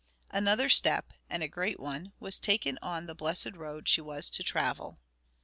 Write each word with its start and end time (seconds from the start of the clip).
Another 0.31 0.67
step, 0.67 1.13
and 1.29 1.43
a 1.43 1.47
great 1.47 1.79
one, 1.79 2.11
was 2.19 2.39
taken 2.39 2.79
on 2.81 3.05
the 3.05 3.13
blessed 3.13 3.51
road 3.53 3.87
she 3.87 4.01
was 4.01 4.31
to 4.31 4.41
travel. 4.41 4.97